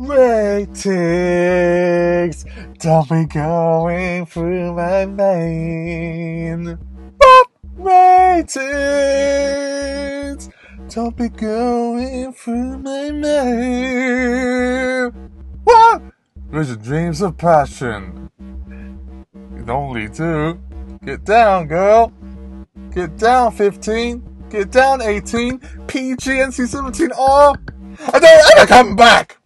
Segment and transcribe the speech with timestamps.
[0.00, 0.96] ratings.
[2.78, 6.78] Don't be going through my mind.
[7.18, 8.70] What ratings?
[10.88, 15.12] Don't be going through my mind.
[15.64, 16.02] What?
[16.50, 18.30] Vision dreams of passion.
[19.68, 20.58] Only do.
[21.04, 22.12] Get down, girl.
[22.92, 24.48] Get down, 15.
[24.50, 25.60] Get down, 18.
[25.86, 27.54] PG, NC 17 R.
[28.12, 29.39] And then ever come back!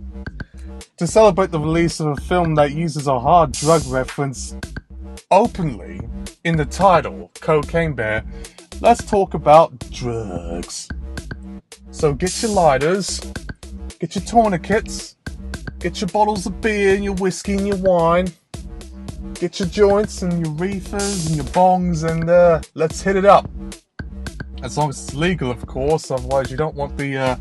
[0.99, 4.55] To celebrate the release of a film that uses a hard drug reference
[5.29, 6.01] openly
[6.45, 8.25] in the title, Cocaine Bear,
[8.81, 10.89] let's talk about drugs.
[11.91, 13.19] So get your lighters,
[13.99, 15.17] get your tourniquets,
[15.81, 18.33] get your bottles of beer and your whiskey and your wine,
[19.35, 23.51] get your joints and your reefers and your bongs, and uh, let's hit it up.
[24.63, 27.17] As long as it's legal, of course, otherwise, you don't want the.
[27.17, 27.37] Uh...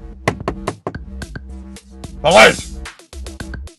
[2.22, 2.73] Police!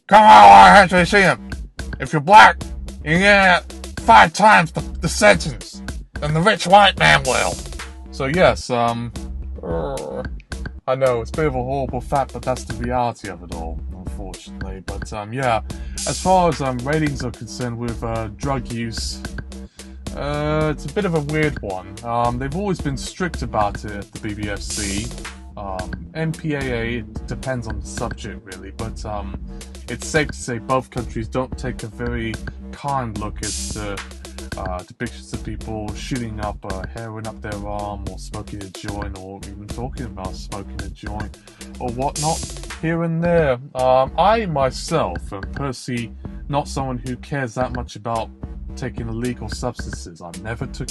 [0.06, 1.50] Come on, I actually see him.
[1.98, 2.62] If you're black,
[3.04, 5.82] you get five times the, the sentence
[6.20, 7.52] than the rich white man will.
[8.10, 9.12] So, yes, um.
[9.62, 10.22] uh,
[10.86, 13.54] I know, it's a bit of a horrible fact, but that's the reality of it
[13.54, 14.82] all, unfortunately.
[14.84, 15.62] But, um, yeah,
[16.06, 19.22] as far as um, ratings are concerned with uh, drug use,
[20.14, 21.94] uh, it's a bit of a weird one.
[22.04, 25.33] Um, they've always been strict about it at the BBFC.
[25.56, 29.40] Um, MPAA depends on the subject, really, but um,
[29.88, 32.34] it's safe to say both countries don't take a very
[32.72, 33.92] kind look at the
[34.56, 39.18] uh, depictions of people shooting up uh, heroin up their arm or smoking a joint
[39.18, 41.38] or even talking about smoking a joint
[41.80, 42.38] or whatnot
[42.80, 43.58] here and there.
[43.74, 46.12] Um, I myself am personally
[46.48, 48.30] not someone who cares that much about
[48.76, 50.20] taking illegal substances.
[50.20, 50.88] I've never took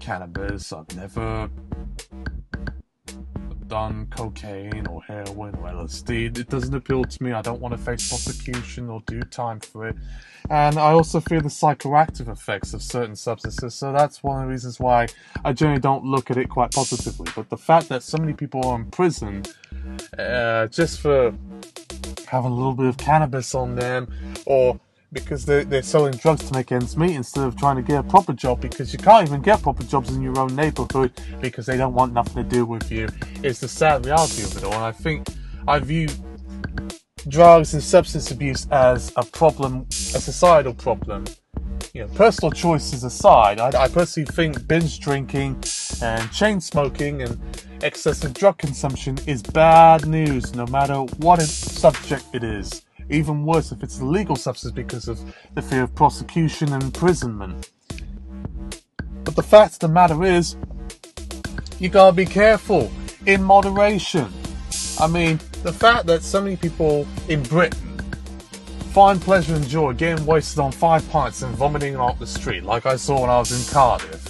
[0.00, 0.72] cannabis.
[0.72, 1.48] I've never
[3.72, 6.36] done cocaine or heroin or LSD.
[6.38, 7.32] It doesn't appeal to me.
[7.32, 9.96] I don't want to face prosecution or do time for it.
[10.50, 14.50] And I also fear the psychoactive effects of certain substances, so that's one of the
[14.52, 15.06] reasons why
[15.42, 17.32] I generally don't look at it quite positively.
[17.34, 19.42] But the fact that so many people are in prison
[20.18, 21.32] uh, just for
[22.28, 24.12] having a little bit of cannabis on them
[24.44, 24.78] or
[25.12, 28.02] because they're, they're selling drugs to make ends meet instead of trying to get a
[28.02, 31.76] proper job because you can't even get proper jobs in your own neighborhood because they
[31.76, 33.08] don't want nothing to do with you.
[33.42, 34.72] It's the sad reality of it all.
[34.72, 35.28] And I think
[35.68, 36.08] I view
[37.28, 41.24] drugs and substance abuse as a problem, a societal problem.
[41.92, 45.62] You know, personal choices aside, I, I personally think binge drinking
[46.00, 47.38] and chain smoking and
[47.82, 52.82] excessive drug consumption is bad news no matter what subject it is.
[53.10, 55.20] Even worse if it's a legal substance because of
[55.54, 57.70] the fear of prosecution and imprisonment.
[59.24, 60.56] But the fact of the matter is,
[61.78, 62.90] you gotta be careful
[63.26, 64.32] in moderation.
[65.00, 67.98] I mean, the fact that so many people in Britain
[68.92, 72.84] find pleasure and joy getting wasted on five pints and vomiting off the street, like
[72.84, 74.28] I saw when I was in Cardiff,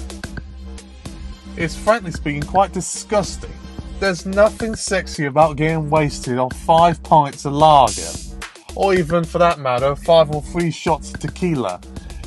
[1.57, 3.53] is frankly speaking quite disgusting.
[3.99, 8.32] There's nothing sexy about getting wasted on five pints of lager
[8.75, 11.81] or even for that matter, five or three shots of tequila.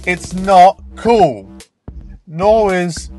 [0.05, 1.51] It's not cool.
[2.27, 3.09] Nor is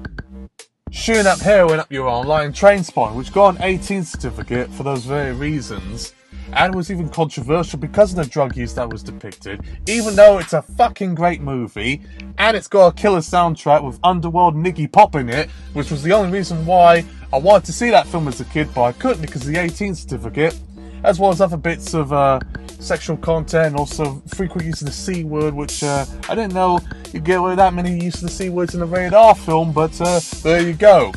[0.91, 4.83] shooting up heroin up your arm like in Trainspotting, which got an 18 certificate for
[4.83, 6.15] those very reasons,
[6.53, 10.53] and was even controversial because of the drug use that was depicted, even though it's
[10.53, 12.01] a fucking great movie,
[12.39, 16.13] and it's got a killer soundtrack with Underworld Iggy Pop in it, which was the
[16.13, 19.21] only reason why I wanted to see that film as a kid, but I couldn't
[19.21, 20.59] because of the 18 certificate,
[21.05, 22.41] as well as other bits of uh,
[22.79, 26.81] sexual content, also frequent use of the C word, which uh, I didn't know
[27.12, 29.34] you'd get away with that many use of the C words in a rated R
[29.34, 31.12] film, but uh, there you go.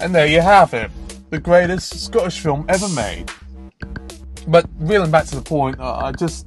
[0.00, 0.90] And there you have it.
[1.30, 3.30] The greatest Scottish film ever made.
[4.46, 6.46] But reeling back to the point, uh, I just.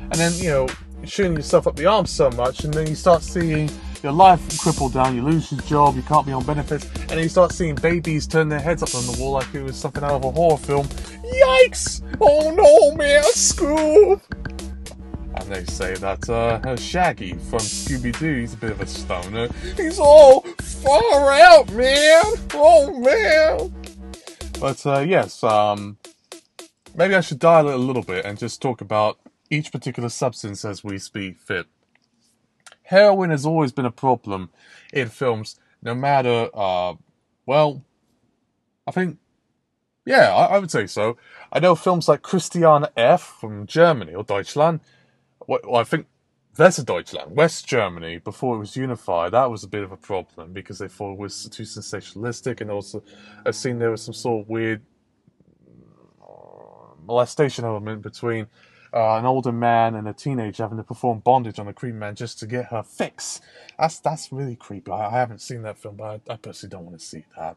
[0.00, 0.68] And then, you know,
[1.04, 3.70] shooting yourself up the arm so much, and then you start seeing
[4.02, 7.18] your life crippled down, you lose your job, you can't be on benefits, and then
[7.18, 10.02] you start seeing babies turn their heads up on the wall like it was something
[10.02, 10.86] out of a horror film.
[10.86, 12.02] Yikes!
[12.20, 14.20] Oh no, man, Scoob!
[15.34, 19.48] And they say that uh, Shaggy from Scooby Doo, he's a bit of a stoner.
[19.76, 22.22] He's all far out, man!
[22.54, 23.74] Oh man!
[24.60, 25.98] But uh, yes, um,
[26.94, 29.18] maybe I should dial it a little bit and just talk about
[29.50, 31.66] each particular substance as we speak fit
[32.92, 34.50] heroin has always been a problem
[34.92, 36.94] in films, no matter, uh,
[37.46, 37.82] well,
[38.86, 39.18] I think,
[40.04, 41.16] yeah, I, I, would say so.
[41.50, 43.22] I know films like Christiane F.
[43.40, 44.80] from Germany or Deutschland,
[45.46, 46.06] well, I think
[46.58, 50.52] West Deutschland, West Germany, before it was unified, that was a bit of a problem
[50.52, 53.02] because they thought it was too sensationalistic and also
[53.46, 54.82] I've seen there was some sort of weird
[56.20, 58.48] uh, molestation element between
[58.94, 62.14] uh, an older man and a teenager having to perform bondage on a creep man
[62.14, 63.40] just to get her fix.
[63.78, 64.90] That's that's really creepy.
[64.90, 67.56] I, I haven't seen that film, but I, I personally don't want to see that.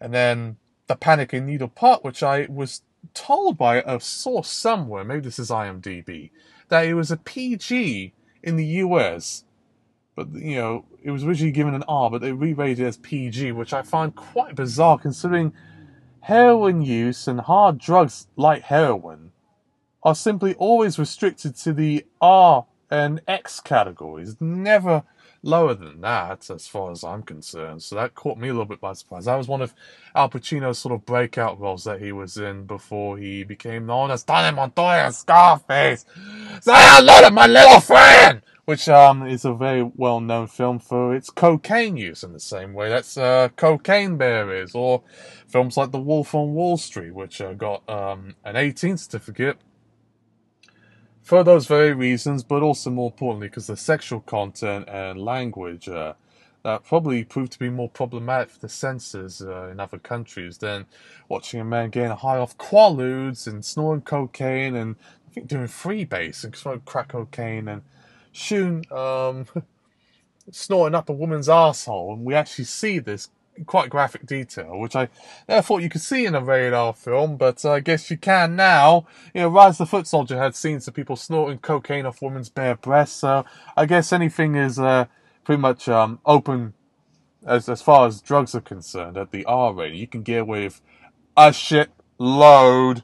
[0.00, 2.82] And then the Panic in Needle Park, which I was
[3.14, 6.30] told by a source somewhere, maybe this is IMDb,
[6.68, 9.44] that it was a PG in the US.
[10.14, 13.52] But, you know, it was originally given an R, but they re-rated it as PG,
[13.52, 15.52] which I find quite bizarre considering
[16.20, 19.32] heroin use and hard drugs like heroin
[20.06, 25.02] are simply always restricted to the R and X categories, never
[25.42, 27.82] lower than that, as far as I'm concerned.
[27.82, 29.24] So that caught me a little bit by surprise.
[29.24, 29.74] That was one of
[30.14, 34.22] Al Pacino's sort of breakout roles that he was in before he became known as
[34.22, 36.04] Tony Montana Scarface.
[36.60, 38.42] Say hello to my little friend!
[38.64, 42.74] Which um, is a very well known film for its cocaine use in the same
[42.74, 45.02] way that's uh, Cocaine Bear is, or
[45.48, 49.58] films like The Wolf on Wall Street, which uh, got um, an 18 certificate
[51.26, 56.12] for those very reasons, but also more importantly because the sexual content and language uh,
[56.62, 60.86] that probably proved to be more problematic for the censors uh, in other countries than
[61.28, 64.94] watching a man getting high off quaaludes and snorting cocaine and
[65.28, 67.82] I think doing freebase and smoking crack cocaine and
[68.30, 69.46] shooting, um,
[70.52, 72.12] snorting up a woman's asshole.
[72.14, 73.30] And we actually see this
[73.64, 75.08] quite graphic detail, which I
[75.48, 79.06] never thought you could see in a radar film, but I guess you can now.
[79.34, 82.76] You know, Rise the Foot Soldier had scenes of people snorting cocaine off women's bare
[82.76, 83.44] breasts, so
[83.76, 85.06] I guess anything is uh,
[85.44, 86.74] pretty much um, open
[87.46, 89.98] as as far as drugs are concerned at the R rating.
[89.98, 90.80] You can get with
[91.36, 93.02] a shit load.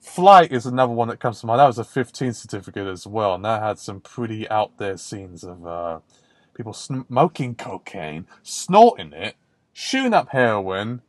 [0.00, 1.58] Flight is another one that comes to mind.
[1.58, 5.42] That was a 15 certificate as well, and that had some pretty out there scenes
[5.42, 5.98] of uh,
[6.54, 9.36] people smoking cocaine, snorting it,
[9.78, 11.02] shooting up heroin.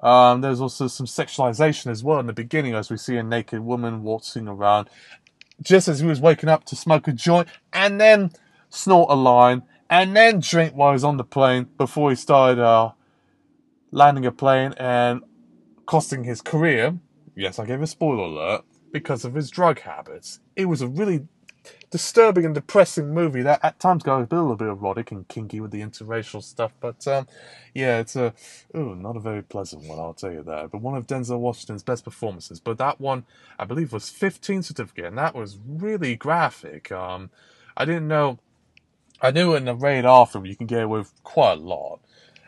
[0.00, 3.58] Um, there's also some sexualization as well in the beginning, as we see a naked
[3.60, 4.88] woman waltzing around
[5.60, 8.30] just as he was waking up to smoke a joint and then
[8.70, 12.92] snort a line and then drink while he's on the plane before he started uh,
[13.90, 15.22] landing a plane and
[15.86, 16.96] costing his career.
[17.34, 20.40] Yes, I gave a spoiler alert because of his drug habits.
[20.54, 21.26] It was a really
[21.94, 25.70] disturbing and depressing movie that at times goes a little bit erotic and kinky with
[25.70, 26.72] the interracial stuff.
[26.80, 27.28] But um,
[27.72, 28.34] yeah, it's a
[28.76, 30.72] ooh, not a very pleasant one, I'll tell you that.
[30.72, 32.58] But one of Denzel Washington's best performances.
[32.58, 33.26] But that one,
[33.60, 36.90] I believe, was 15 certificate, and that was really graphic.
[36.90, 37.30] Um,
[37.76, 38.40] I didn't know.
[39.22, 42.00] I knew in the rated after you can get away with quite a lot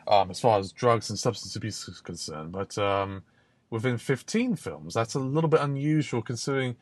[0.09, 3.23] um, as far as drugs and substance abuse is concerned, but um,
[3.71, 6.75] within 15 films, that's a little bit unusual considering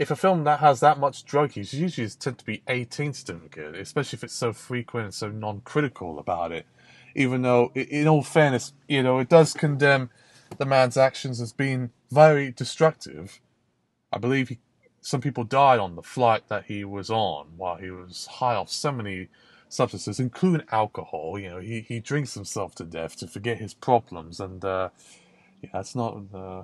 [0.00, 3.74] if a film that has that much drug use usually tend to be 18 certificate,
[3.74, 6.64] especially if it's so frequent and so non-critical about it.
[7.14, 10.08] Even though, in all fairness, you know, it does condemn
[10.56, 13.42] the man's actions as being very destructive.
[14.10, 14.58] I believe he,
[15.02, 18.70] some people died on the flight that he was on while he was high off
[18.70, 19.28] so many
[19.68, 21.38] substances, including alcohol.
[21.38, 24.88] You know, he, he drinks himself to death to forget his problems, and uh,
[25.60, 26.22] yeah, that's not.
[26.32, 26.62] Uh,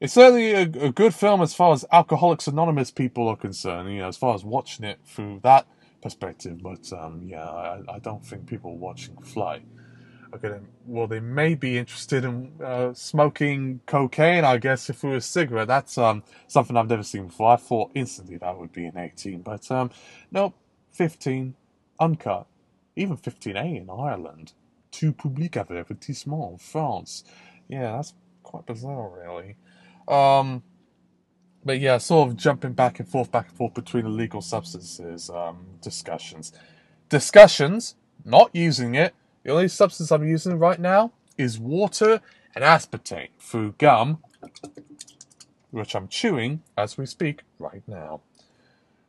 [0.00, 3.90] it's certainly a, a, good film as far as Alcoholics Anonymous people are concerned.
[3.92, 5.66] You know, as far as watching it through that
[6.02, 6.62] perspective.
[6.62, 9.62] But um, yeah, I, I, don't think people watching Fly.
[10.34, 14.44] Okay, well, they may be interested in uh, smoking cocaine.
[14.44, 17.52] I guess if it was a cigarette, that's um, something I've never seen before.
[17.52, 19.90] I thought instantly that would be an 18, but um,
[20.30, 20.54] nope,
[20.92, 21.54] 15,
[22.00, 22.46] uncut,
[22.96, 24.52] even 15A in Ireland.
[24.90, 27.24] Tout public avertissement, in France.
[27.68, 29.56] Yeah, that's quite bizarre, really.
[30.08, 30.62] Um,
[31.64, 35.66] but yeah, sort of jumping back and forth, back and forth between illegal substances um,
[35.82, 36.52] discussions.
[37.08, 39.14] Discussions, not using it.
[39.42, 42.20] The only substance I'm using right now is water
[42.54, 44.18] and aspartame through gum,
[45.70, 48.20] which I'm chewing as we speak right now.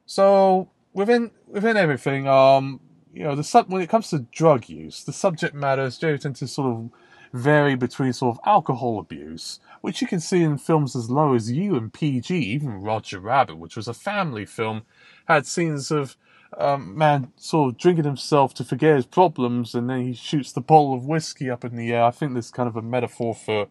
[0.05, 2.79] So within within everything, um,
[3.13, 6.35] you know, the sub when it comes to drug use, the subject matters generally tend
[6.37, 6.89] to sort of
[7.33, 11.51] vary between sort of alcohol abuse which you can see in films as low as
[11.51, 14.83] U and PG, even Roger Rabbit, which was a family film,
[15.27, 16.17] had scenes of
[16.57, 20.61] um, man sort of drinking himself to forget his problems, and then he shoots the
[20.61, 22.03] bottle of whiskey up in the air.
[22.03, 23.67] I think this is kind of a metaphor for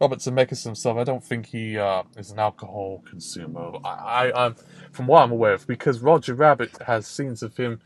[0.00, 0.96] Robert Zemeckis himself.
[0.96, 3.72] I don't think he uh, is an alcohol consumer.
[3.84, 4.56] I, I, am
[4.92, 7.80] from what I'm aware of, because Roger Rabbit has scenes of him,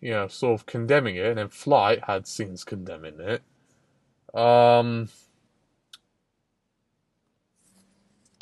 [0.00, 3.42] you know, sort of condemning it, and then Flight had scenes condemning it.
[4.34, 5.08] Um,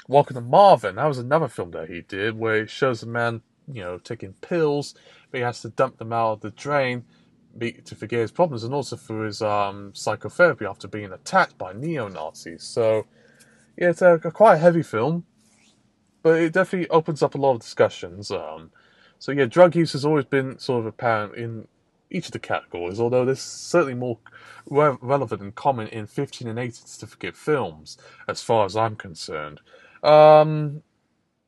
[0.09, 0.95] Welcome to Marwen.
[0.95, 4.35] That was another film that he did where it shows a man, you know, taking
[4.35, 4.95] pills,
[5.33, 7.05] but he has to dump them out of the drain
[7.59, 12.07] to forget his problems and also for his um, psychotherapy after being attacked by neo
[12.07, 12.63] Nazis.
[12.63, 13.07] So,
[13.77, 15.25] yeah, it's a, a quite heavy film,
[16.23, 18.31] but it definitely opens up a lot of discussions.
[18.31, 18.71] Um,
[19.19, 21.67] so yeah, drug use has always been sort of apparent in
[22.11, 24.19] each of the categories, although there's certainly more
[24.69, 27.99] re- relevant and common in 15 and 18 certificate films,
[28.29, 29.61] as far as I'm concerned.
[30.03, 30.83] Um,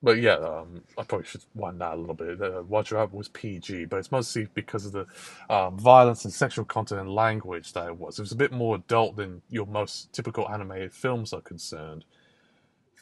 [0.02, 2.40] but yeah, um, I probably should wind that a little bit.
[2.40, 5.06] Uh, Roger Rabbit was PG, but it's mostly because of the
[5.52, 8.18] um, violence and sexual content and language that it was.
[8.18, 12.04] It was a bit more adult than your most typical animated films are concerned.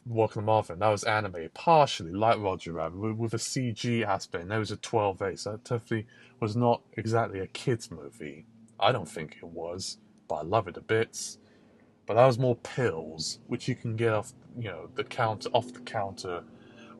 [0.06, 4.42] Walking the Marwen, that was anime, partially like Roger Rabbit, with, with a CG aspect.
[4.42, 6.06] And that was a 12A, so that definitely
[6.40, 8.46] was not exactly a kids' movie.
[8.78, 9.98] I don't think it was,
[10.28, 11.36] but I love it a bit.
[12.06, 15.72] But that was more pills, which you can get off, you know, the counter, off
[15.72, 16.44] the counter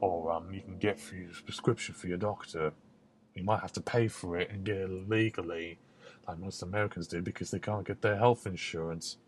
[0.01, 2.73] or um, you can get for your prescription for your doctor.
[3.35, 5.79] You might have to pay for it and get it legally,
[6.27, 9.19] like most Americans do, because they can't get their health insurance.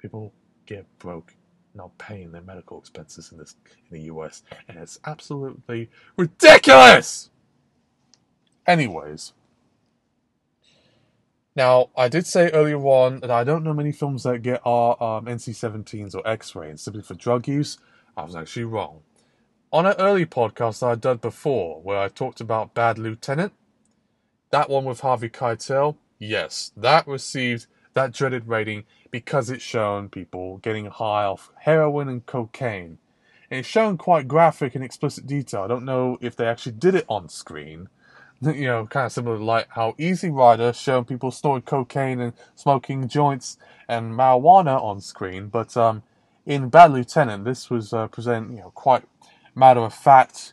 [0.00, 0.32] People
[0.66, 1.34] get broke
[1.74, 3.56] not paying their medical expenses in this
[3.90, 7.30] in the US, and it's absolutely ridiculous.
[8.66, 9.32] Anyways.
[11.56, 15.00] Now, I did say earlier on that I don't know many films that get R
[15.00, 17.78] um, NC-17s or X-rated simply for drug use.
[18.16, 19.02] I was actually wrong.
[19.72, 23.52] On an early podcast I'd done before, where I talked about Bad Lieutenant,
[24.50, 30.58] that one with Harvey Keitel, yes, that received that dreaded rating because it's shown people
[30.58, 32.98] getting high off heroin and cocaine.
[33.50, 35.62] And it's shown quite graphic and explicit detail.
[35.62, 37.88] I don't know if they actually did it on screen.
[38.42, 42.34] You know, kind of similar to like how Easy Rider showing people snorting cocaine and
[42.54, 43.56] smoking joints
[43.88, 45.48] and marijuana on screen.
[45.48, 46.02] But um,
[46.44, 49.04] in Bad Lieutenant, this was uh, presented, you know, quite
[49.54, 50.52] matter of fact,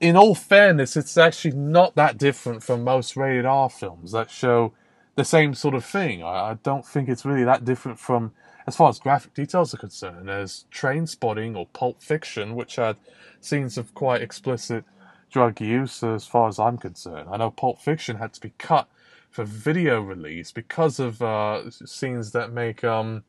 [0.00, 4.72] in all fairness, it's actually not that different from most rated R films that show
[5.20, 6.22] the same sort of thing.
[6.22, 8.32] I, I don't think it's really that different from,
[8.66, 12.96] as far as graphic details are concerned, as Train Spotting or Pulp Fiction, which had
[13.38, 14.82] scenes of quite explicit
[15.30, 17.28] drug use as far as I'm concerned.
[17.30, 18.88] I know Pulp Fiction had to be cut
[19.30, 23.24] for video release because of uh, scenes that make um,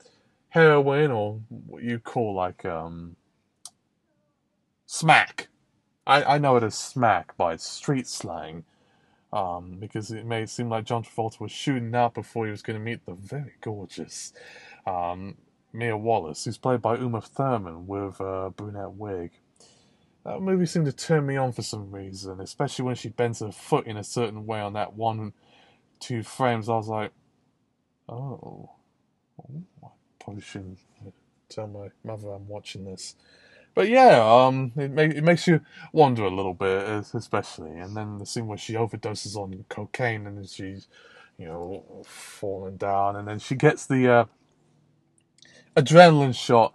[0.49, 3.17] heroin or what you call like um,
[4.85, 5.49] smack.
[6.07, 8.63] I, I know it as smack by street slang,
[9.33, 12.77] um, because it made seem like John Travolta was shooting out before he was going
[12.77, 14.33] to meet the very gorgeous
[14.85, 15.37] um,
[15.73, 19.31] Mia Wallace, who's played by Uma Thurman with a brunette wig.
[20.25, 23.51] That movie seemed to turn me on for some reason, especially when she bends her
[23.51, 25.33] foot in a certain way on that one,
[25.99, 26.69] two frames.
[26.69, 27.11] I was like,
[28.07, 28.69] oh,
[29.39, 29.87] oh I
[30.19, 30.77] probably shouldn't
[31.49, 33.15] tell my mother I'm watching this.
[33.73, 35.61] But yeah, um, it, it makes you
[35.93, 37.77] wonder a little bit, especially.
[37.77, 40.87] And then the scene where she overdoses on cocaine and she's,
[41.37, 44.25] you know, falling down, and then she gets the uh,
[45.75, 46.73] adrenaline shot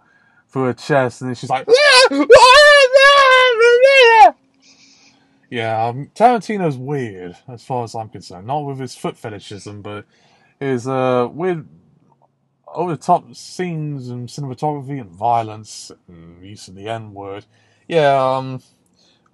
[0.49, 1.67] through her chest, and then she's like,
[5.49, 8.47] yeah, um, Tarantino's weird as far as I'm concerned.
[8.47, 10.05] Not with his foot fetishism, but
[10.59, 11.67] his uh, weird
[12.77, 17.45] over the top scenes and cinematography and violence and use of the N word.
[17.87, 18.61] Yeah, um,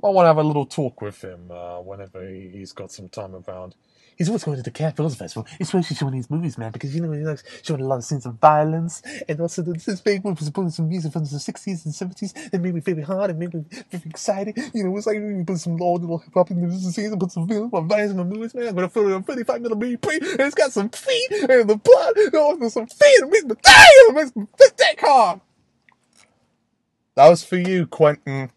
[0.04, 3.36] I want to have a little talk with him uh, whenever he's got some time
[3.36, 3.76] around.
[4.18, 7.02] He's always going to the Cannes Film Festival, especially showing these movies, man, because you
[7.02, 10.40] know he likes showing a lot of scenes of violence, and also this big movie
[10.40, 13.40] was putting some music from the 60s and 70s that made me very hard and
[13.40, 14.58] made me very excited.
[14.74, 17.20] You know, it's like we put some old little hip hop in the scenes and
[17.20, 18.68] put some film, my violence in my movies, man.
[18.68, 21.78] I'm gonna fill it on 55 millimeter pre, and it's got some feet and the
[21.78, 25.42] blood, and also some feet, and makes me, it makes me that hard.
[27.16, 28.52] That was for you, Quentin.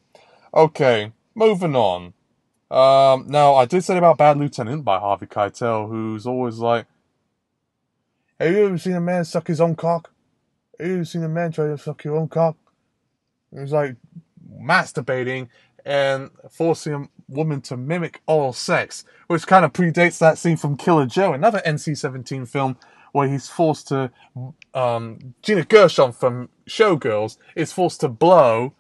[0.55, 2.15] Okay, moving on.
[2.71, 6.87] Um, now, I did say about Bad Lieutenant by Harvey Keitel, who's always like,
[8.41, 10.13] Have you ever seen a man suck his own cock?
[10.79, 12.57] Have you ever seen a man try to suck your own cock?
[13.53, 13.97] He's like
[14.61, 15.49] masturbating
[15.85, 20.77] and forcing a woman to mimic oral sex, which kind of predates that scene from
[20.77, 22.77] Killer Joe, another NC 17 film
[23.13, 24.11] where he's forced to,
[24.75, 28.75] um, Gina Gershon from Showgirls is forced to blow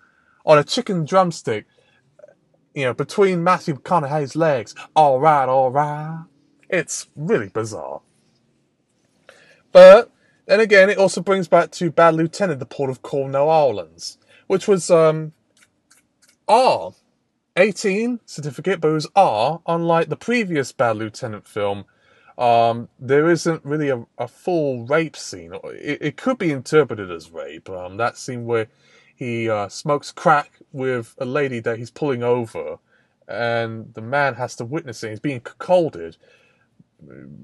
[0.45, 1.65] on a chicken drumstick
[2.77, 4.75] you know, between Matthew McConaughey's legs.
[4.95, 6.25] All right, all right.
[6.69, 8.03] It's really bizarre.
[9.73, 10.13] But
[10.45, 14.69] then again, it also brings back to Bad Lieutenant, the port of New Orleans, which
[14.69, 15.33] was um,
[16.47, 16.93] R.
[17.57, 21.87] 18 certificate, but it was R, unlike the previous Bad Lieutenant film.
[22.37, 25.55] Um, there isn't really a, a full rape scene.
[25.65, 27.71] It, it, could be interpreted as rape.
[27.71, 28.69] Um, that scene where
[29.17, 32.79] he uh, smokes crack with a lady that he's pulling over,
[33.27, 35.11] and the man has to witness it.
[35.11, 36.17] He's being cuckolded.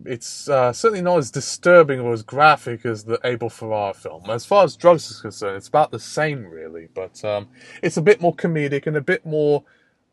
[0.06, 4.28] it's uh, certainly not as disturbing or as graphic as the Abel Ferrara film.
[4.28, 7.48] As far as drugs is concerned, it's about the same, really, but um,
[7.82, 9.64] it's a bit more comedic and a bit more.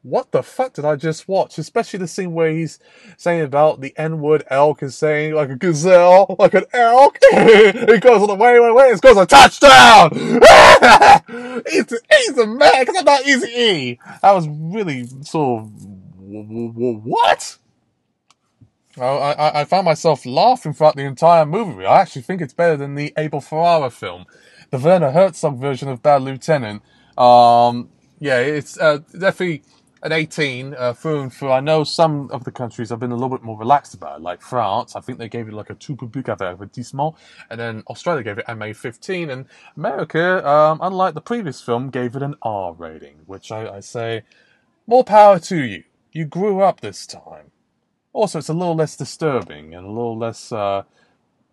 [0.02, 1.58] What the fuck did I just watch?
[1.58, 2.80] Especially the scene where he's
[3.18, 7.20] saying about the N-word elk and saying like a gazelle, like an elk.
[7.32, 10.12] he goes on the way, way, way, and scores a touchdown.
[11.70, 14.00] he's, he's a man, because I'm not Easy E.
[14.22, 15.72] That was really sort of
[16.30, 17.58] what?
[18.98, 21.86] I, I found myself laughing throughout the entire movie.
[21.86, 24.26] I actually think it's better than the Abel Ferrara film,
[24.72, 26.84] the Werner Herzog version of Bad Lieutenant.
[27.18, 27.90] Um,
[28.20, 29.64] yeah, it's uh, definitely
[30.02, 31.52] an 18 uh, through and through.
[31.52, 34.24] I know some of the countries have been a little bit more relaxed about it,
[34.24, 34.96] like France.
[34.96, 37.16] I think they gave it like a tout public avertissement,
[37.50, 42.16] and then Australia gave it MA 15, and America, um, unlike the previous film, gave
[42.16, 44.24] it an R rating, which I, I say,
[44.88, 45.84] more power to you.
[46.12, 47.52] You grew up this time.
[48.14, 50.84] Also, it's a little less disturbing and a little less uh,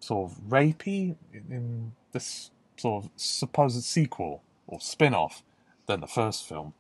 [0.01, 5.43] sort of rapey in this sort of supposed sequel or spin off
[5.87, 6.75] than the first film.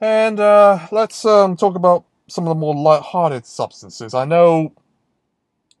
[0.00, 4.12] And uh, let's um, talk about some of the more light-hearted substances.
[4.12, 4.72] I know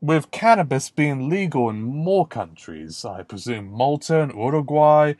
[0.00, 5.14] with cannabis being legal in more countries, I presume Malta and Uruguay,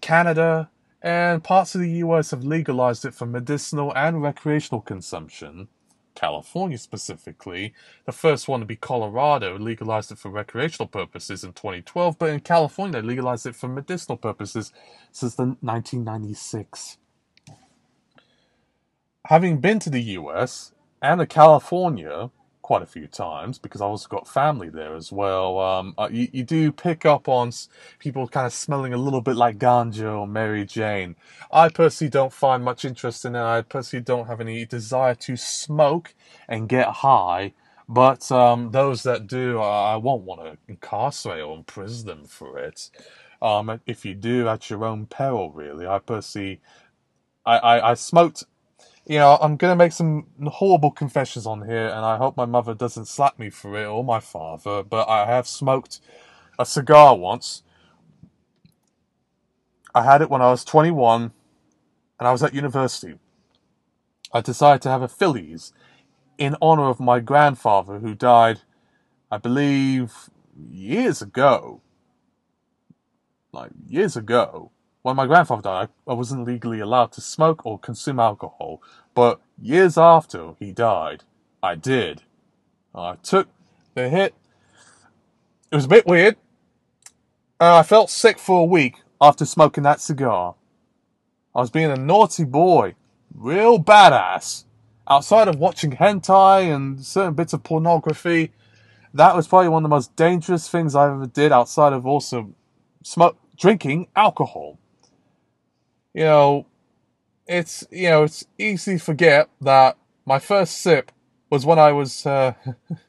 [0.00, 0.70] Canada,
[1.00, 5.68] and parts of the US have legalized it for medicinal and recreational consumption.
[6.14, 7.74] California specifically.
[8.06, 12.40] The first one to be Colorado legalized it for recreational purposes in 2012, but in
[12.40, 14.72] California they legalized it for medicinal purposes
[15.10, 16.98] since the 1996.
[19.28, 22.30] Having been to the US and to California,
[22.64, 25.58] quite a few times because I also got family there as well.
[25.60, 27.52] Um, uh, you, you do pick up on
[27.98, 31.14] people kind of smelling a little bit like ganja or Mary Jane.
[31.52, 33.42] I personally don't find much interest in it.
[33.42, 36.14] I personally don't have any desire to smoke
[36.48, 37.52] and get high.
[37.86, 42.90] But um, those that do, I won't want to incarcerate or imprison them for it.
[43.42, 45.86] Um, if you do, at your own peril, really.
[45.86, 46.62] I personally,
[47.44, 48.44] I, I, I smoked
[49.06, 52.46] you know, I'm going to make some horrible confessions on here, and I hope my
[52.46, 56.00] mother doesn't slap me for it or my father, but I have smoked
[56.58, 57.62] a cigar once.
[59.94, 61.32] I had it when I was 21,
[62.18, 63.18] and I was at university.
[64.32, 65.72] I decided to have a Phillies
[66.38, 68.62] in honor of my grandfather who died,
[69.30, 71.82] I believe, years ago.
[73.52, 74.72] Like, years ago
[75.04, 78.80] when my grandfather died, I wasn't legally allowed to smoke or consume alcohol,
[79.14, 81.24] but years after he died,
[81.62, 82.22] I did.
[82.94, 83.48] I took
[83.92, 84.34] the hit.
[85.70, 86.36] It was a bit weird.
[87.60, 90.54] Uh, I felt sick for a week after smoking that cigar.
[91.54, 92.94] I was being a naughty boy,
[93.34, 94.64] real badass.
[95.06, 98.52] Outside of watching hentai and certain bits of pornography,
[99.12, 102.54] that was probably one of the most dangerous things I ever did outside of also
[103.02, 104.78] smoke, drinking alcohol
[106.14, 106.66] you know,
[107.46, 111.12] it's you know it's easy to forget that my first sip
[111.50, 112.54] was when I was uh,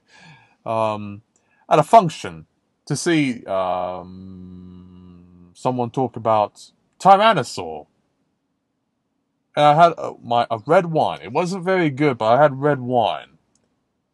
[0.65, 1.21] um,
[1.69, 2.47] at a function
[2.85, 7.87] to see um, someone talk about Tyrannosaur.
[9.55, 11.19] And I had uh, my a red wine.
[11.23, 13.37] It wasn't very good, but I had red wine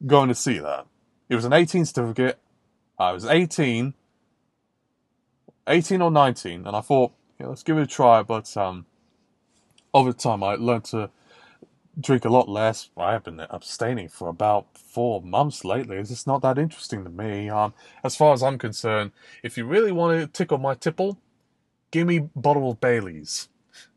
[0.05, 0.85] going to see that.
[1.29, 2.39] It was an 18 certificate.
[2.99, 3.95] I was 18,
[5.67, 8.21] 18 or 19, and I thought, yeah, let's give it a try.
[8.21, 8.85] But um,
[9.93, 11.09] over time, I learned to
[11.99, 12.89] drink a lot less.
[12.95, 15.97] I have been abstaining for about four months lately.
[15.97, 17.49] It's just not that interesting to me.
[17.49, 17.73] Um,
[18.03, 19.11] as far as I'm concerned,
[19.43, 21.17] if you really want to tickle my tipple,
[21.89, 23.49] give me a bottle of Bailey's.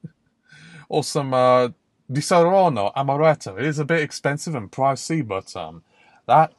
[0.89, 1.69] or some uh,
[2.11, 3.59] Disaronno Amaretto.
[3.59, 5.83] It is a bit expensive and pricey, but um,
[6.27, 6.55] that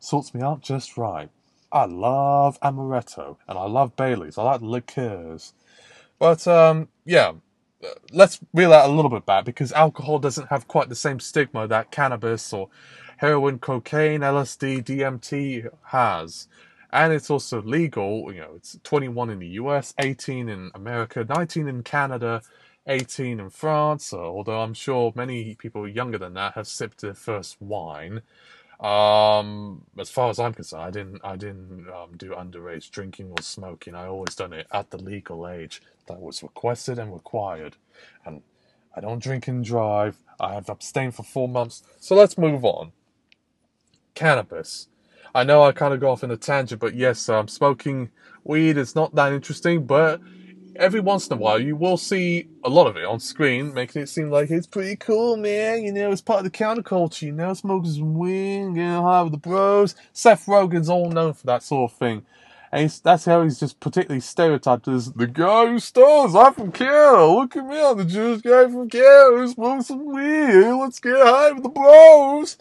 [0.00, 1.30] sorts me out just right.
[1.72, 4.38] I love Amaretto and I love Bailey's.
[4.38, 5.52] I like liqueurs.
[6.18, 7.32] But um, yeah,
[8.12, 11.66] let's reel that a little bit back because alcohol doesn't have quite the same stigma
[11.68, 12.68] that cannabis or
[13.18, 16.48] heroin, cocaine, LSD, DMT has.
[16.92, 21.68] And it's also legal, you know, it's 21 in the US, 18 in America, 19
[21.68, 22.42] in Canada,
[22.86, 27.60] 18 in France, although I'm sure many people younger than that have sipped their first
[27.60, 28.22] wine.
[28.80, 33.42] Um, as far as I'm concerned, I didn't, I didn't um, do underage drinking or
[33.42, 33.94] smoking.
[33.94, 37.76] I always done it at the legal age that was requested and required.
[38.24, 38.42] And
[38.94, 40.16] I don't drink and drive.
[40.40, 41.82] I have abstained for four months.
[41.98, 42.92] So let's move on.
[44.14, 44.88] Cannabis.
[45.34, 48.10] I know I kind of go off in a tangent, but yes, um, smoking
[48.42, 50.20] weed is not that interesting, but
[50.76, 54.02] every once in a while you will see a lot of it on screen, making
[54.02, 55.82] it seem like it's pretty cool, man.
[55.82, 57.22] You know, it's part of the counterculture.
[57.22, 59.94] You know, smoking some weed, getting high with the bros.
[60.12, 62.24] Seth Rogen's all known for that sort of thing.
[62.76, 66.34] And that's how he's just particularly stereotyped as the guy who stars.
[66.34, 67.24] I'm from Canada.
[67.24, 70.72] Look at me, I'm the Jewish guy from Canada who smokes some weed.
[70.78, 72.58] Let's get high with the bros.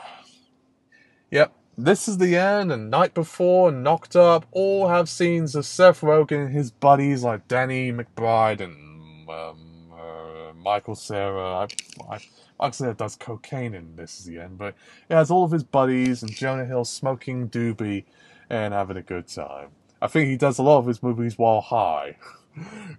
[1.29, 5.67] yep, this is the end, and Night Before, and Knocked Up all have scenes of
[5.67, 11.43] Seth Rogen and his buddies like Danny McBride and um, uh, Michael Cera.
[11.43, 11.67] I,
[12.09, 12.19] I,
[12.59, 14.73] Michael Cera does cocaine in This is the End, but
[15.09, 18.05] it has all of his buddies and Jonah Hill smoking doobie
[18.53, 19.69] and having a good time.
[20.01, 22.17] I think he does a lot of his movies while high.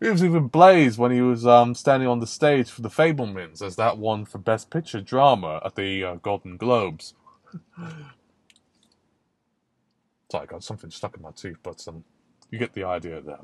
[0.00, 3.62] He was even blazed when he was um, standing on the stage for The Fabelmans
[3.62, 7.14] as that won for Best Picture Drama at the uh, Golden Globes.
[10.28, 12.02] Sorry, I got something stuck in my tooth, but um,
[12.50, 13.38] you get the idea there.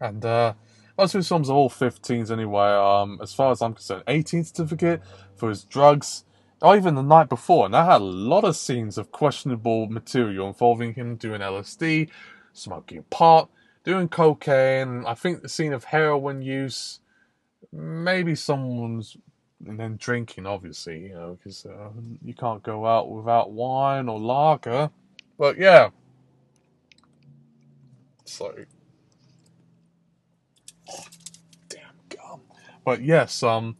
[0.00, 0.54] And uh,
[0.98, 2.72] most of his films are all 15s anyway.
[2.72, 5.00] Um, as far as I'm concerned, 18 certificate
[5.36, 6.24] for his drugs,
[6.64, 7.66] or even the night before.
[7.66, 12.08] And I had a lot of scenes of questionable material involving him doing LSD,
[12.54, 13.50] smoking pot,
[13.84, 15.04] doing cocaine.
[15.06, 17.00] I think the scene of heroin use,
[17.70, 19.18] maybe someone's
[19.66, 21.90] and then drinking, obviously, you know, because uh,
[22.22, 24.90] you can't go out without wine or lager.
[25.38, 25.90] But yeah.
[28.24, 28.54] So.
[31.68, 32.40] Damn gum.
[32.84, 33.76] But yes, um,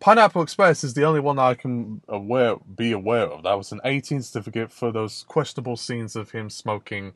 [0.00, 3.42] Pineapple Express is the only one I can aware be aware of.
[3.42, 7.14] That was an 18 certificate for those questionable scenes of him smoking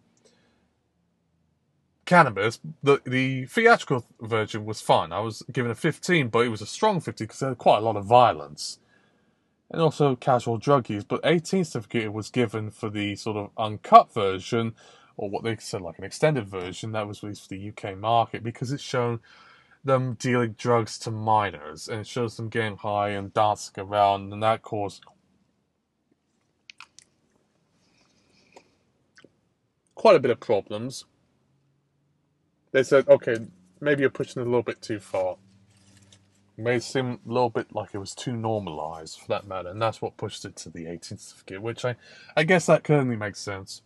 [2.05, 2.59] cannabis.
[2.83, 5.12] The the theatrical version was fine.
[5.12, 7.79] I was given a 15, but it was a strong 15 because there had quite
[7.79, 8.79] a lot of violence
[9.71, 11.05] and also casual drug use.
[11.05, 14.75] But 18 certificate was given for the sort of uncut version,
[15.16, 18.42] or what they said like an extended version that was released for the UK market
[18.42, 19.21] because it's shown
[19.85, 24.42] them dealing drugs to minors and it shows them getting high and dancing around, and
[24.42, 25.05] that caused
[29.95, 31.05] quite a bit of problems.
[32.73, 33.37] They said, okay,
[33.81, 35.37] maybe you're pushing it a little bit too far
[36.71, 40.03] it seem a little bit like it was too normalized for that matter, and that's
[40.03, 41.97] what pushed it to the 18th certificate, which I,
[42.37, 43.83] I guess that currently makes sense.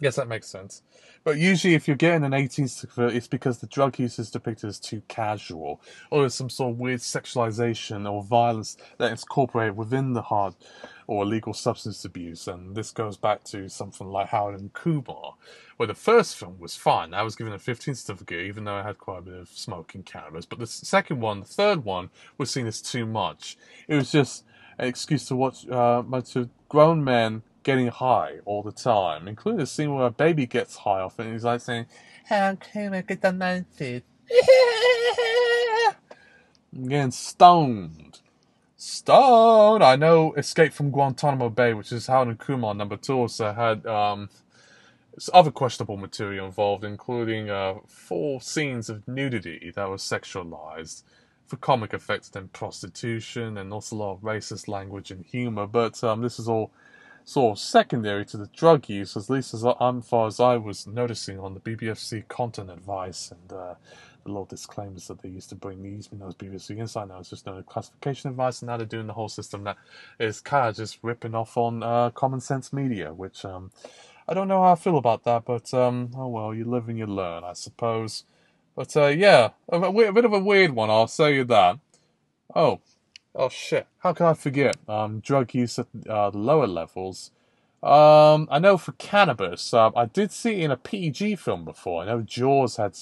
[0.00, 0.82] Yes, that makes sense.
[1.24, 4.68] But usually, if you're getting an 18th certificate, it's because the drug use is depicted
[4.70, 9.76] as too casual, or there's some sort of weird sexualization or violence that is incorporated
[9.76, 10.54] within the hard
[11.06, 12.48] or illegal substance abuse.
[12.48, 15.34] And this goes back to something like Harold and Kumar,
[15.76, 17.12] where the first film was fine.
[17.12, 20.02] I was given a 15 certificate, even though I had quite a bit of smoking
[20.04, 20.46] cannabis.
[20.46, 22.08] But the second one, the third one,
[22.38, 23.58] was seen as too much.
[23.88, 24.44] It was just
[24.78, 29.28] an excuse to watch uh, a bunch of grown men getting high all the time,
[29.28, 31.86] including a scene where a baby gets high off it and he's like saying,
[32.24, 34.02] How can I get the food?
[36.88, 38.18] getting stoned.
[38.76, 39.84] Stoned!
[39.84, 43.86] I know Escape from Guantanamo Bay, which is Harold and Kumar number two, also had
[43.86, 44.30] um,
[45.32, 51.04] other questionable material involved, including uh, four scenes of nudity that was sexualized
[51.46, 55.68] for comic effects and prostitution, and also a lot of racist language and humor.
[55.68, 56.72] But um, this is all
[57.24, 60.86] sort of secondary to the drug use, at least as um, far as I was
[60.86, 63.74] noticing on the BBFC content advice and uh,
[64.24, 67.30] the little disclaimers that they used to bring these, even those BBFC Inside Now, it's
[67.30, 69.76] just no classification advice, and now they're doing the whole system that
[70.18, 73.70] is kind of just ripping off on uh, Common Sense Media, which um,
[74.28, 76.98] I don't know how I feel about that, but um, oh well, you live and
[76.98, 78.24] you learn, I suppose.
[78.76, 81.78] But uh, yeah, a, a, bit of a weird one, I'll say you that.
[82.54, 82.80] Oh,
[83.34, 83.86] oh shit!
[83.98, 84.76] How can I forget?
[84.88, 87.30] Um, drug use at uh, lower levels.
[87.82, 92.02] Um, I know for cannabis, uh, I did see it in a PG film before.
[92.02, 92.96] I know Jaws had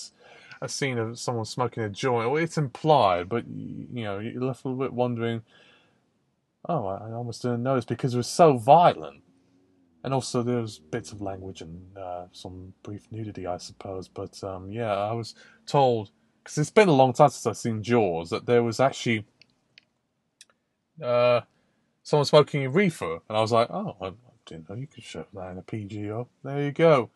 [0.62, 2.30] a scene of someone smoking a joint.
[2.30, 5.42] Well, it's implied, but you know, you're left a little bit wondering.
[6.68, 9.22] Oh, I almost didn't notice because it was so violent,
[10.04, 14.06] and also there was bits of language and uh, some brief nudity, I suppose.
[14.08, 15.34] But um, yeah, I was
[15.66, 16.10] told
[16.42, 19.24] because it's been a long time since I've seen Jaws that there was actually
[21.02, 21.42] uh,
[22.02, 24.12] someone smoking a reefer, and I was like, oh, I
[24.46, 26.26] didn't know you could show that in a PGO.
[26.42, 27.10] There you go.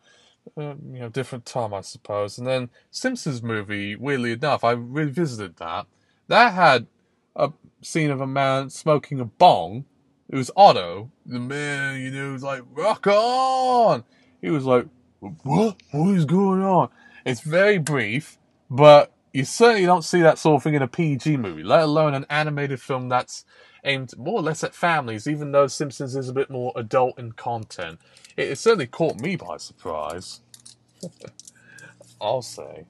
[0.57, 2.37] Uh, you know, different time, I suppose.
[2.37, 5.87] And then Simpsons movie, weirdly enough, I revisited that.
[6.27, 6.87] That had
[7.35, 9.85] a scene of a man smoking a bong.
[10.29, 14.03] It was Otto, the man, you know, was like, rock on!
[14.41, 14.87] He was like,
[15.19, 15.77] what?
[15.91, 16.89] What is going on?
[17.25, 18.37] It's very brief,
[18.69, 22.13] but you certainly don't see that sort of thing in a PG movie, let alone
[22.13, 23.45] an animated film that's
[23.85, 27.33] aimed more or less at families, even though Simpsons is a bit more adult in
[27.33, 27.99] content.
[28.37, 30.41] It, it certainly caught me by surprise.
[32.21, 32.85] I'll say.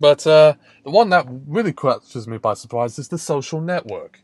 [0.00, 4.20] But uh, the one that really catches me by surprise is the social network.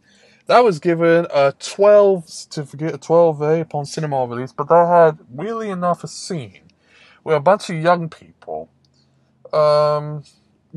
[0.47, 5.71] That was given a 12 certificate, a 12A upon cinema release, but that had really
[5.71, 6.61] enough a scene
[7.23, 8.69] where a bunch of young people
[9.53, 10.23] um,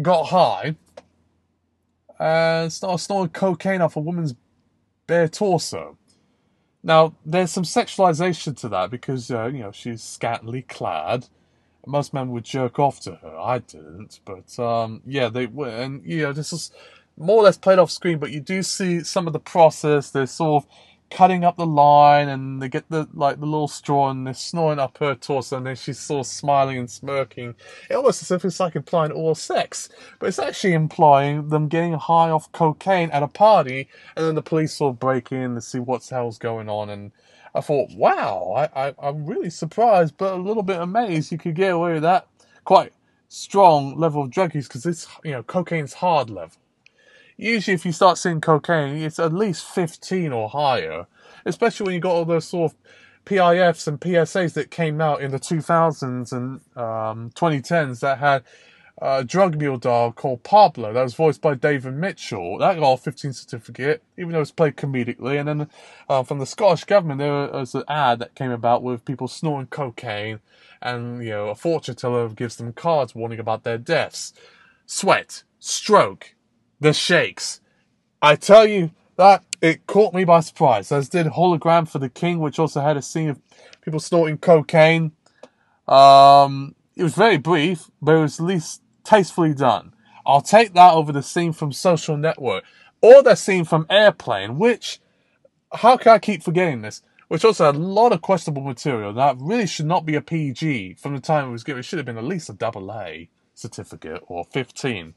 [0.02, 0.76] got high
[2.20, 4.36] and started snorting cocaine off a woman's
[5.08, 5.98] bare torso.
[6.84, 11.28] Now, there's some sexualization to that because, uh, you know, she's scantily clad.
[11.86, 13.38] Most men would jerk off to her.
[13.38, 15.70] I didn't, but, um, yeah, they were.
[15.70, 16.72] And, you know, this is
[17.18, 20.12] more or less played off screen, but you do see some of the process.
[20.12, 20.70] They're sort of
[21.10, 24.80] cutting up the line and they get the like the little straw and they're snoring
[24.80, 27.56] up her torso and then she's sort of smiling and smirking.
[27.90, 29.90] It almost as if it's like implying oral sex,
[30.20, 34.42] but it's actually implying them getting high off cocaine at a party and then the
[34.42, 37.12] police sort of break in to see what the hell's going on and
[37.56, 41.56] I thought, wow, I, I, I'm really surprised but a little bit amazed you could
[41.56, 42.28] get away with that
[42.66, 42.92] quite
[43.30, 46.58] strong level of drug use because it's, you know, cocaine's hard level
[47.38, 51.08] usually if you start seeing cocaine, it's at least 15 or higher,
[51.46, 52.78] especially when you got all those sort of
[53.26, 58.44] PIFs and PSAs that came out in the 2000s and um, 2010s that had
[59.00, 62.58] a drug mule dog called Pablo that was voiced by David Mitchell.
[62.58, 65.40] That got a 15 certificate, even though it's played comedically.
[65.40, 65.70] And then
[66.10, 69.68] uh, from the Scottish government, there was an ad that came about with people snorting
[69.68, 70.40] cocaine,
[70.82, 74.34] and you know a fortune teller gives them cards warning about their deaths.
[74.88, 76.34] Sweat, stroke,
[76.80, 77.62] the shakes.
[78.22, 80.92] I tell you that it caught me by surprise.
[80.92, 83.40] As did Hologram for the King, which also had a scene of
[83.82, 85.12] people snorting cocaine.
[85.88, 89.94] Um, it was very brief, but it was at least tastefully done.
[90.26, 92.66] I'll take that over the scene from Social Network
[93.02, 95.00] or the scene from Airplane, which,
[95.72, 97.02] how can I keep forgetting this?
[97.30, 100.96] Which also had a lot of questionable material that really should not be a PG
[100.96, 101.80] from the time it was given.
[101.80, 105.14] It should have been at least a double A certificate or 15.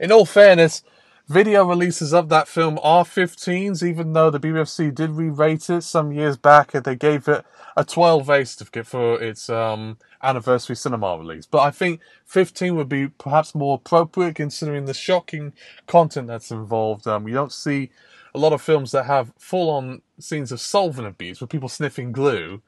[0.00, 0.84] In all fairness,
[1.26, 6.12] video releases of that film are 15s, even though the BBFC did re-rate it some
[6.12, 7.44] years back and they gave it
[7.76, 11.46] a 12A certificate for its um, anniversary cinema release.
[11.46, 15.52] But I think 15 would be perhaps more appropriate considering the shocking
[15.88, 17.08] content that's involved.
[17.08, 17.90] Um, we don't see
[18.36, 22.62] a lot of films that have full-on scenes of solvent abuse with people sniffing glue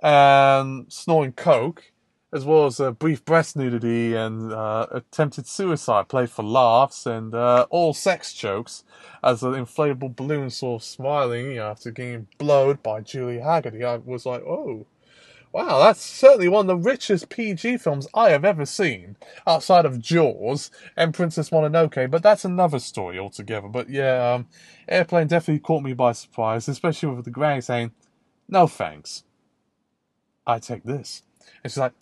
[0.00, 1.89] and snorting coke
[2.32, 7.34] as well as uh, brief breast nudity and uh, attempted suicide played for laughs and
[7.34, 8.84] uh, all sex jokes
[9.22, 13.84] as an inflatable balloon of smiling after getting blowed by Julie Hagerty.
[13.84, 14.86] I was like, oh,
[15.52, 19.16] wow, that's certainly one of the richest PG films I have ever seen,
[19.46, 23.68] outside of Jaws and Princess Mononoke, but that's another story altogether.
[23.68, 24.46] But yeah, um,
[24.88, 27.90] Airplane definitely caught me by surprise, especially with the granny saying,
[28.48, 29.24] no thanks.
[30.46, 31.22] I take this.
[31.62, 31.92] And she's like,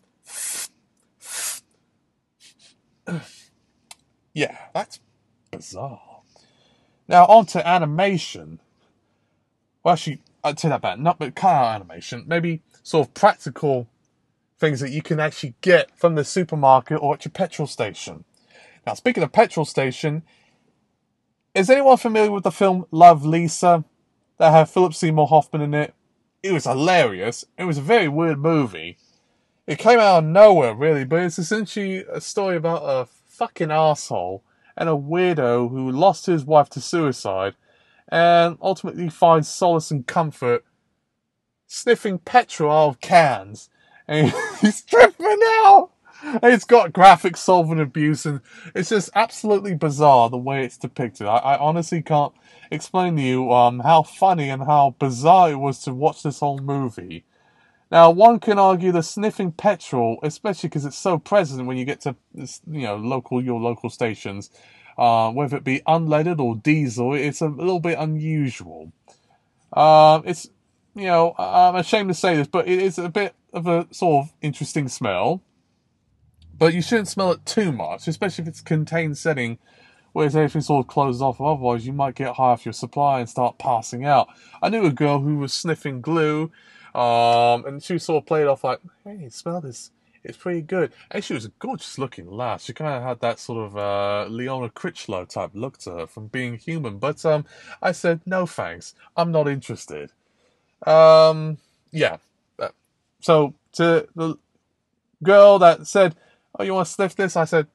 [4.34, 5.00] yeah, that's
[5.50, 6.00] bizarre.
[7.08, 8.60] Now, on to animation.
[9.82, 10.98] Well, actually, I'd say that back.
[10.98, 12.24] Not but of animation.
[12.26, 13.88] Maybe sort of practical
[14.58, 18.24] things that you can actually get from the supermarket or at your petrol station.
[18.86, 20.22] Now, speaking of petrol station,
[21.54, 23.84] is anyone familiar with the film Love Liza
[24.38, 25.94] that had Philip Seymour Hoffman in it?
[26.42, 27.44] It was hilarious.
[27.56, 28.96] It was a very weird movie.
[29.68, 34.42] It came out of nowhere, really, but it's essentially a story about a fucking asshole
[34.78, 37.54] and a weirdo who lost his wife to suicide
[38.08, 40.64] and ultimately finds solace and comfort
[41.66, 43.68] sniffing petrol out of cans.
[44.06, 45.90] And he's tripping out!
[46.42, 48.40] It's got graphic solvent abuse and
[48.74, 51.26] it's just absolutely bizarre the way it's depicted.
[51.26, 52.32] I, I honestly can't
[52.70, 56.56] explain to you um, how funny and how bizarre it was to watch this whole
[56.56, 57.26] movie.
[57.90, 62.02] Now, one can argue the sniffing petrol, especially because it's so present when you get
[62.02, 64.50] to you know local your local stations,
[64.98, 68.92] uh, whether it be unleaded or diesel, it's a little bit unusual.
[69.72, 70.50] Uh, it's
[70.94, 74.26] you know I'm ashamed to say this, but it is a bit of a sort
[74.26, 75.42] of interesting smell.
[76.58, 79.58] But you shouldn't smell it too much, especially if it's contained setting
[80.12, 81.40] where everything sort of closes off.
[81.40, 84.28] Otherwise, you might get high off your supply and start passing out.
[84.60, 86.50] I knew a girl who was sniffing glue
[86.94, 89.90] um, and she sort of played off like, hey, smell this.
[90.24, 90.92] It's pretty good.
[91.10, 92.64] And she was a gorgeous looking lass.
[92.64, 96.26] She kind of had that sort of uh, Leona Crichlow type look to her from
[96.26, 96.98] being human.
[96.98, 97.46] But um,
[97.80, 98.94] I said, no thanks.
[99.16, 100.10] I'm not interested.
[100.86, 101.58] Um,
[101.92, 102.18] yeah.
[102.58, 102.68] Uh,
[103.20, 104.36] so to the
[105.22, 106.16] girl that said,
[106.58, 107.36] oh, you want to sniff this?
[107.36, 107.68] I said,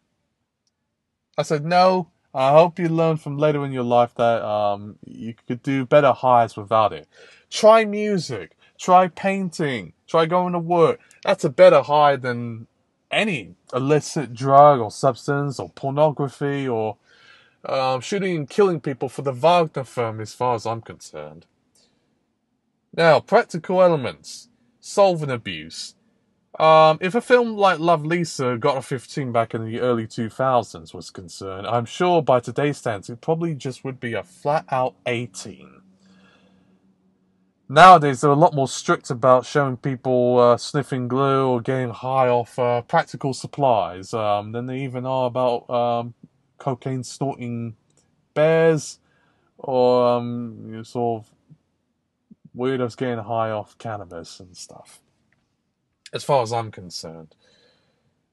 [1.37, 2.09] I said, no.
[2.35, 6.11] I hope you learn from later in your life that um, you could do better
[6.11, 7.07] highs without it.
[7.49, 8.57] Try music.
[8.79, 9.93] Try painting.
[10.07, 10.99] Try going to work.
[11.23, 12.67] That's a better high than
[13.11, 16.97] any illicit drug or substance or pornography or
[17.65, 21.45] um, shooting and killing people for the Wagner firm, as far as I'm concerned.
[22.95, 25.95] Now, practical elements, solvent abuse.
[26.59, 30.93] Um, if a film like Love Liza got a 15 back in the early 2000s
[30.93, 34.93] was concerned, I'm sure by today's standards it probably just would be a flat out
[35.07, 35.82] 18.
[37.73, 42.27] Nowadays, they're a lot more strict about showing people uh, sniffing glue or getting high
[42.27, 46.13] off uh, practical supplies um, than they even are about um,
[46.59, 47.75] cocaine snorting
[48.35, 48.99] bears
[49.57, 51.31] or um, you know, sort of
[52.55, 55.01] weirdos getting high off cannabis and stuff.
[56.13, 57.35] As far as I'm concerned,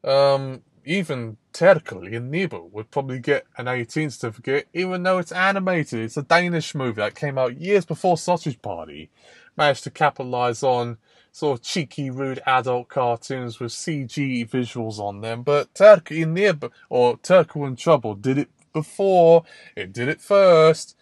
[0.04, 6.00] um, even technically, Knibe would probably get an 18 certificate, even though it's animated.
[6.00, 9.10] It's a Danish movie that came out years before Sausage Party.
[9.56, 10.98] Managed to capitalize on
[11.32, 15.42] sort of cheeky, rude adult cartoons with CG visuals on them.
[15.42, 19.44] But Terkel i Knibe, or Terkel in Trouble, did it before.
[19.76, 20.96] It did it first.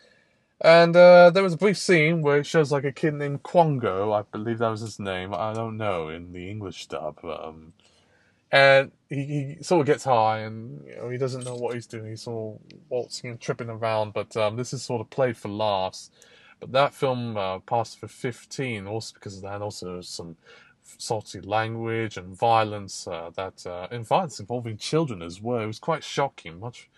[0.60, 4.12] And uh, there was a brief scene where it shows like a kid named Quango,
[4.12, 5.32] I believe that was his name.
[5.32, 7.24] I don't know in the English dub.
[7.24, 7.74] Um,
[8.50, 11.86] and he, he sort of gets high and you know, he doesn't know what he's
[11.86, 12.10] doing.
[12.10, 15.48] He's sort of waltzing and tripping around, but um, this is sort of played for
[15.48, 16.10] laughs.
[16.60, 20.36] But that film uh, passed for 15, also because of that, also some
[20.82, 25.60] salty language and violence uh, that uh, and violence involving children as well.
[25.60, 26.88] It was quite shocking, much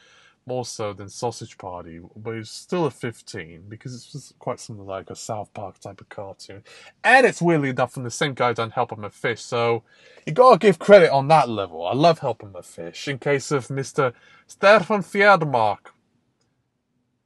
[0.51, 5.09] more so than Sausage Party, but it's still a 15 because it's quite something like
[5.09, 6.65] a South Park type of cartoon.
[7.05, 9.85] And it's weirdly enough from the same guy done Help I'm a Fish, so
[10.27, 11.87] you gotta give credit on that level.
[11.87, 13.07] I love Help I'm a Fish.
[13.07, 14.13] In case of Mr.
[14.49, 15.93] Stefan Fjeldmark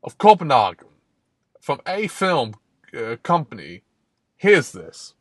[0.03, 0.89] of Copenhagen
[1.63, 2.57] from a film
[2.95, 3.85] uh, company,
[4.37, 5.15] here's this.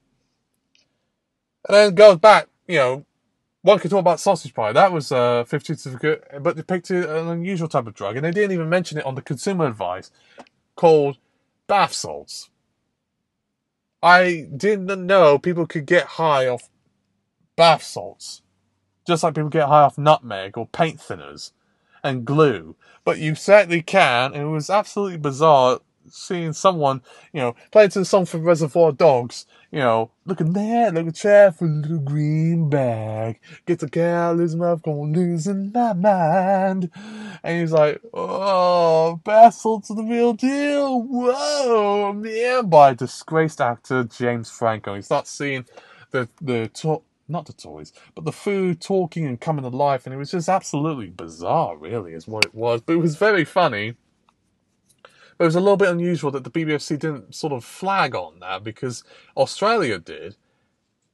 [1.70, 3.06] And then goes back, you know,
[3.64, 4.74] one could talk about sausage pie.
[4.74, 8.32] That was a 15 certificate, but they picked an unusual type of drug, and they
[8.32, 10.12] didn't even mention it on the consumer advice
[10.76, 11.18] called
[11.68, 12.50] bath salts.
[14.02, 16.70] I didn't know people could get high off
[17.56, 18.42] bath salts,
[19.08, 21.52] just like people get high off nutmeg or paint thinners
[22.04, 22.76] and glue.
[23.06, 28.06] But you certainly can, it was absolutely bizarre seeing someone, you know, playing to the
[28.06, 33.40] song from Reservoir Dogs, you know, looking there, looking chair for a little green bag.
[33.66, 36.92] Get the callous mouth going losing my mind.
[37.44, 41.02] And he's like, oh, Basil to the real deal.
[41.02, 44.96] Whoa, man, by disgraced actor James Franco.
[44.96, 45.66] He starts seeing
[46.12, 50.06] the, the top, not the toys, but the food talking and coming to life.
[50.06, 52.82] And it was just absolutely bizarre, really, is what it was.
[52.82, 53.96] But it was very funny.
[55.38, 58.40] But it was a little bit unusual that the BBFC didn't sort of flag on
[58.40, 59.04] that because
[59.36, 60.36] Australia did,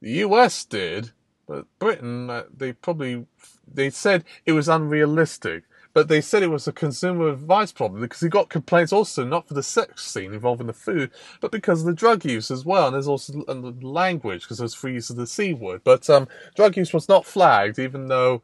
[0.00, 1.12] the US did,
[1.46, 3.26] but Britain, uh, they probably,
[3.66, 5.64] they said it was unrealistic.
[5.92, 9.48] But they said it was a consumer advice problem because he got complaints also not
[9.48, 12.86] for the sex scene involving the food, but because of the drug use as well.
[12.86, 15.80] And there's also the language because there's free use of the C word.
[15.82, 18.42] But um, drug use was not flagged, even though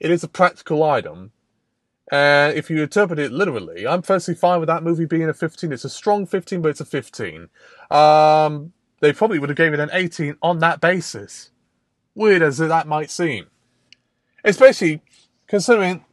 [0.00, 1.30] it is a practical item.
[2.10, 5.72] And if you interpret it literally, I'm firstly fine with that movie being a 15.
[5.72, 7.48] It's a strong 15, but it's a 15.
[7.90, 11.50] Um, they probably would have gave it an 18 on that basis.
[12.14, 13.46] Weird as that might seem.
[14.42, 15.02] Especially
[15.46, 16.04] considering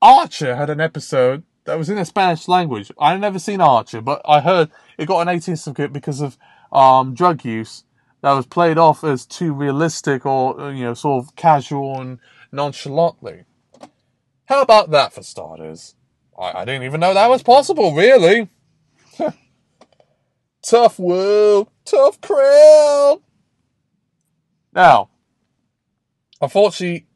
[0.00, 2.90] Archer had an episode that was in a Spanish language.
[2.98, 6.38] I've never seen Archer, but I heard it got an 18 certificate because of
[6.72, 7.84] um, drug use
[8.22, 12.18] that was played off as too realistic or, you know, sort of casual and
[12.50, 13.44] nonchalantly.
[14.50, 15.94] How about that for starters?
[16.36, 18.48] I, I didn't even know that was possible, really.
[20.62, 23.20] tough world, tough crowd.
[24.74, 25.08] Now,
[26.40, 27.06] unfortunately,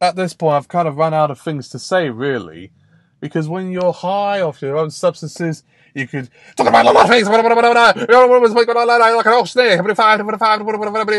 [0.00, 2.72] at this point, I've kind of run out of things to say, really,
[3.20, 5.62] because when you're high off your own substances,
[5.94, 7.28] you could talk about a lot of things.
[7.28, 9.78] Like an old snake.
[9.78, 10.58] Five, five,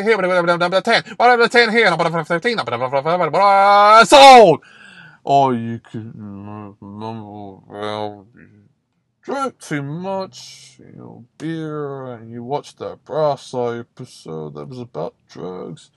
[0.04, 1.96] here, ten, ten here,
[4.06, 4.62] sold.
[5.28, 6.14] Or you could
[6.80, 8.28] well,
[9.24, 14.78] drink too much, you know, beer, and you watched that brass eye episode that was
[14.78, 15.90] about drugs.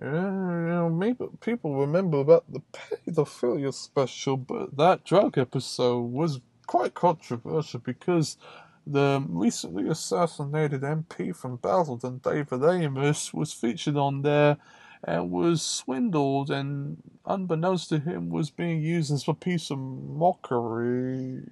[0.00, 6.40] And, you know, maybe people remember about the pedophilia special, but that drug episode was
[6.66, 8.38] quite controversial because
[8.84, 14.56] the recently assassinated MP from Basildon, David Amess, was featured on there
[15.04, 21.42] and was swindled and unbeknownst to him was being used as a piece of mockery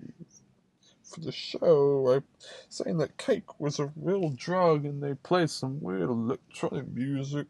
[1.04, 2.22] for the show
[2.68, 7.46] saying that cake was a real drug and they played some weird electronic music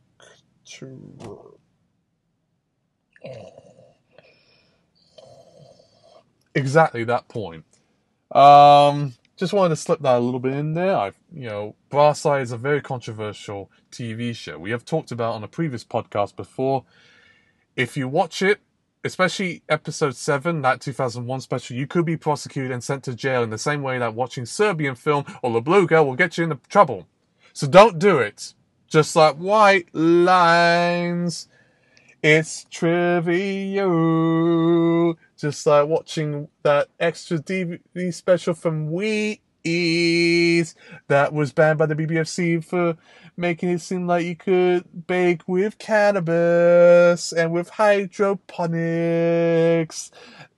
[0.64, 1.58] to
[6.54, 7.64] exactly that point.
[8.32, 10.96] Um, just wanted to slip that a little bit in there.
[10.96, 14.58] I, you know, Brass Eye is a very controversial TV show.
[14.58, 16.84] We have talked about on a previous podcast before.
[17.76, 18.60] If you watch it,
[19.04, 23.50] especially episode 7, that 2001 special, you could be prosecuted and sent to jail in
[23.50, 26.58] the same way that watching Serbian film or La Blue Girl will get you into
[26.68, 27.06] trouble.
[27.52, 28.54] So don't do it.
[28.88, 31.48] Just like white lines.
[32.22, 33.86] It's trivial.
[35.36, 40.74] Just like watching that extra DVD special from Wheaties
[41.08, 42.96] that was banned by the BBFC for
[43.36, 50.10] making it seem like you could bake with cannabis and with hydroponics.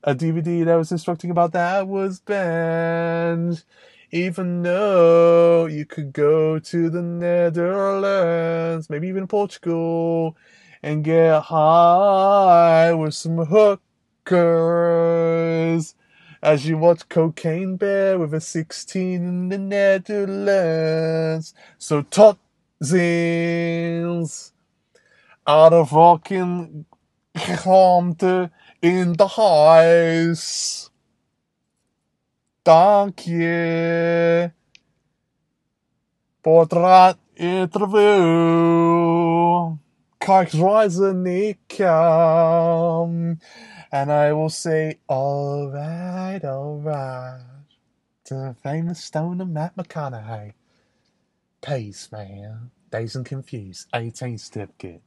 [0.05, 3.65] A DVD that was instructing about that was banned.
[4.11, 10.37] Even though you could go to the Netherlands, maybe even Portugal,
[10.83, 13.39] and get high with some
[14.33, 15.95] as
[16.67, 21.55] you watch Cocaine Bear with a 16 in the Netherlands.
[21.79, 22.41] So Totzins
[25.47, 26.85] out of rocking
[28.83, 30.91] in the house.
[33.15, 34.51] Je
[36.43, 38.69] voor het interview.
[40.19, 43.41] Kijk, reizen ik kan.
[43.91, 47.41] And I will say, alright, alright.
[48.25, 50.53] To the famous stoner Matt McConaughey.
[51.63, 52.71] Peace, man.
[52.91, 53.89] Dazed and confused.
[53.95, 55.03] 18 certificate.